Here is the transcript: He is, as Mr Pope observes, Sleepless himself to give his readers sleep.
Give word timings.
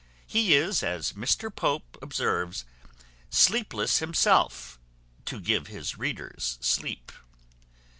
He 0.25 0.55
is, 0.55 0.81
as 0.81 1.13
Mr 1.13 1.55
Pope 1.55 1.95
observes, 2.01 2.65
Sleepless 3.29 3.99
himself 3.99 4.79
to 5.25 5.39
give 5.39 5.67
his 5.67 5.95
readers 5.95 6.57
sleep. 6.59 7.11